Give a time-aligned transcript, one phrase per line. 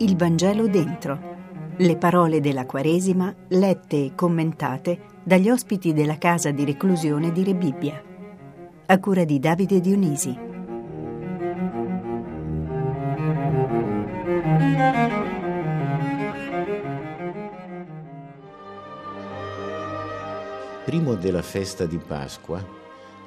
[0.00, 1.18] Il Vangelo dentro.
[1.76, 8.00] Le parole della Quaresima lette e commentate dagli ospiti della casa di reclusione di Rebibbia.
[8.86, 10.38] A cura di Davide Dionisi.
[20.84, 22.64] Primo della festa di Pasqua,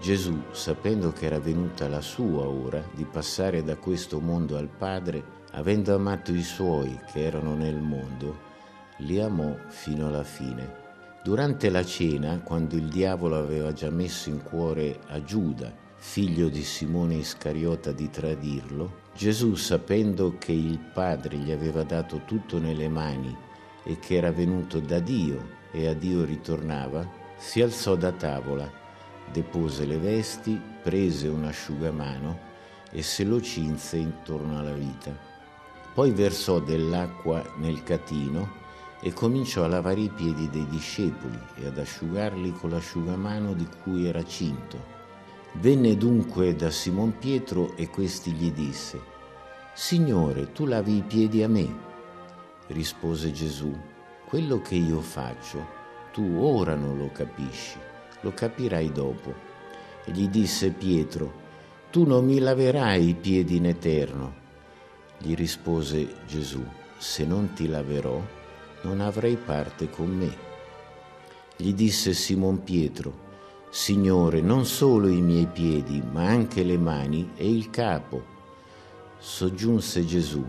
[0.00, 5.44] Gesù, sapendo che era venuta la sua ora di passare da questo mondo al Padre,
[5.56, 8.44] avendo amato i suoi che erano nel mondo,
[8.98, 10.84] li amò fino alla fine.
[11.22, 16.62] Durante la cena, quando il diavolo aveva già messo in cuore a Giuda, figlio di
[16.62, 23.34] Simone Iscariota, di tradirlo, Gesù, sapendo che il Padre gli aveva dato tutto nelle mani
[23.82, 28.70] e che era venuto da Dio e a Dio ritornava, si alzò da tavola,
[29.32, 32.40] depose le vesti, prese un asciugamano
[32.90, 35.34] e se lo cinse intorno alla vita
[35.96, 38.64] poi versò dell'acqua nel catino
[39.00, 44.06] e cominciò a lavare i piedi dei discepoli e ad asciugarli con l'asciugamano di cui
[44.06, 44.78] era cinto.
[45.52, 49.00] Venne dunque da Simon Pietro e questi gli disse,
[49.72, 51.66] Signore, tu lavi i piedi a me.
[52.66, 53.74] Rispose Gesù,
[54.26, 55.66] quello che io faccio,
[56.12, 57.78] tu ora non lo capisci,
[58.20, 59.32] lo capirai dopo.
[60.04, 61.32] E gli disse Pietro,
[61.90, 64.44] tu non mi laverai i piedi in eterno.
[65.18, 66.64] Gli rispose Gesù,
[66.98, 68.20] se non ti laverò,
[68.82, 70.36] non avrai parte con me.
[71.56, 73.24] Gli disse Simon Pietro,
[73.70, 78.24] Signore, non solo i miei piedi, ma anche le mani e il capo.
[79.18, 80.44] Soggiunse Gesù,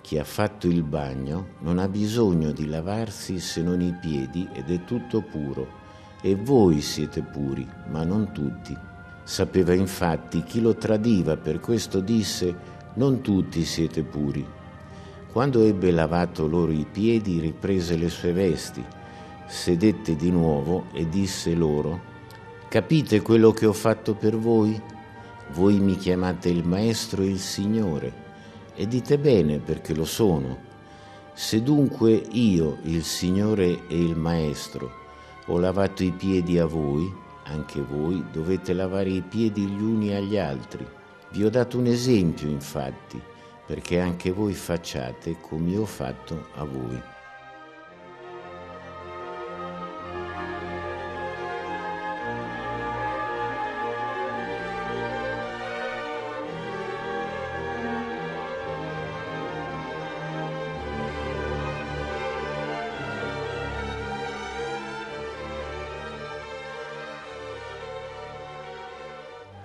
[0.00, 4.70] chi ha fatto il bagno non ha bisogno di lavarsi se non i piedi ed
[4.70, 5.82] è tutto puro.
[6.20, 8.76] E voi siete puri, ma non tutti.
[9.24, 12.54] Sapeva infatti chi lo tradiva, per questo disse,
[12.94, 14.46] non tutti siete puri.
[15.32, 18.84] Quando ebbe lavato loro i piedi, riprese le sue vesti,
[19.46, 22.12] sedette di nuovo e disse loro,
[22.68, 24.80] Capite quello che ho fatto per voi?
[25.52, 28.12] Voi mi chiamate il Maestro e il Signore,
[28.74, 30.72] e dite bene perché lo sono.
[31.32, 34.90] Se dunque io, il Signore e il Maestro,
[35.46, 37.12] ho lavato i piedi a voi,
[37.44, 40.86] anche voi dovete lavare i piedi gli uni agli altri.
[41.34, 43.20] Vi ho dato un esempio, infatti,
[43.66, 47.13] perché anche voi facciate come io ho fatto a voi.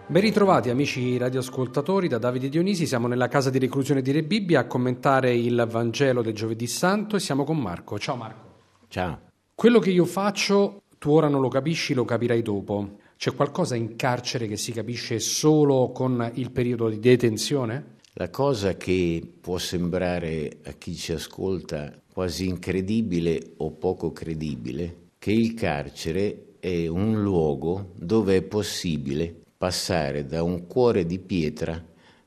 [0.10, 4.62] Ben ritrovati amici radioascoltatori da Davide Dionisi, siamo nella casa di reclusione di Re Bibbia
[4.62, 8.00] a commentare il Vangelo del giovedì santo e siamo con Marco.
[8.00, 8.56] Ciao Marco.
[8.88, 9.20] Ciao.
[9.54, 12.98] Quello che io faccio tu ora non lo capisci, lo capirai dopo.
[13.18, 17.98] C'è qualcosa in carcere che si capisce solo con il periodo di detenzione?
[18.14, 25.34] La cosa che può sembrare a chi ci ascolta quasi incredibile o poco credibile, che
[25.34, 31.86] il carcere è un luogo dove è possibile passare da un cuore di pietra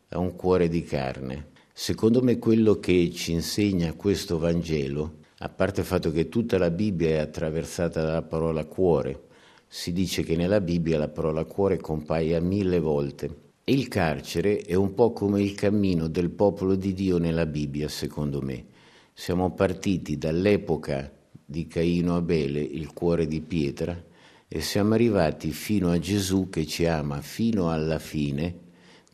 [0.09, 1.53] a un cuore di carne.
[1.72, 6.69] Secondo me quello che ci insegna questo Vangelo, a parte il fatto che tutta la
[6.69, 9.28] Bibbia è attraversata dalla parola cuore,
[9.66, 13.34] si dice che nella Bibbia la parola cuore compaia mille volte.
[13.64, 18.43] Il carcere è un po' come il cammino del popolo di Dio nella Bibbia, secondo
[18.43, 18.66] me.
[19.14, 21.10] Siamo partiti dall'epoca
[21.43, 24.10] di Caino Abele, il cuore di pietra,
[24.55, 28.55] e siamo arrivati fino a Gesù che ci ama fino alla fine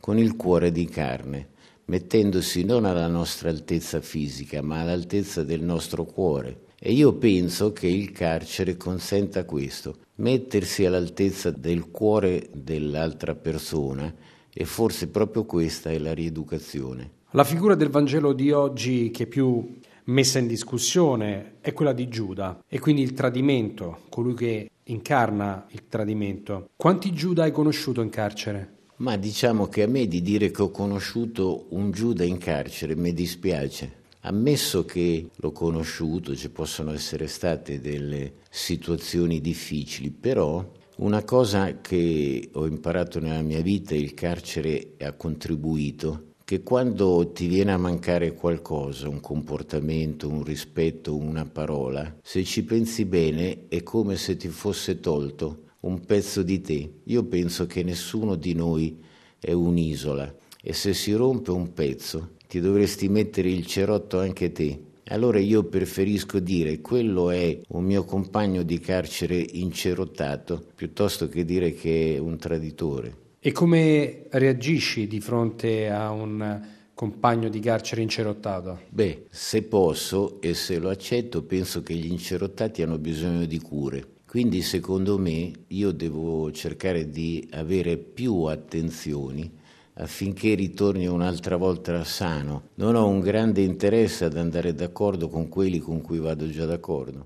[0.01, 1.51] con il cuore di carne,
[1.85, 6.63] mettendosi non alla nostra altezza fisica, ma all'altezza del nostro cuore.
[6.77, 14.13] E io penso che il carcere consenta questo, mettersi all'altezza del cuore dell'altra persona
[14.53, 17.11] e forse proprio questa è la rieducazione.
[17.31, 19.77] La figura del Vangelo di oggi che più
[20.09, 25.87] messa in discussione è quella di Giuda e quindi il tradimento, colui che incarna il
[25.87, 26.69] tradimento.
[26.75, 28.77] Quanti Giuda hai conosciuto in carcere?
[28.97, 33.13] Ma diciamo che a me di dire che ho conosciuto un Giuda in carcere mi
[33.13, 33.97] dispiace.
[34.21, 42.49] Ammesso che l'ho conosciuto, ci possono essere state delle situazioni difficili, però una cosa che
[42.51, 48.33] ho imparato nella mia vita, il carcere ha contribuito, che quando ti viene a mancare
[48.33, 54.47] qualcosa, un comportamento, un rispetto, una parola, se ci pensi bene è come se ti
[54.47, 56.91] fosse tolto un pezzo di te.
[57.03, 58.99] Io penso che nessuno di noi
[59.37, 64.85] è un'isola e se si rompe un pezzo ti dovresti mettere il cerotto anche te.
[65.09, 71.75] Allora io preferisco dire quello è un mio compagno di carcere incerottato piuttosto che dire
[71.75, 73.27] che è un traditore.
[73.41, 76.61] E come reagisci di fronte a un
[76.93, 78.81] compagno di carcere incerottato?
[78.89, 84.05] Beh, se posso e se lo accetto, penso che gli incerottati hanno bisogno di cure.
[84.27, 89.49] Quindi secondo me io devo cercare di avere più attenzioni
[89.93, 92.71] affinché ritorni un'altra volta sano.
[92.75, 97.25] Non ho un grande interesse ad andare d'accordo con quelli con cui vado già d'accordo.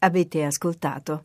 [0.00, 1.24] Avete ascoltato?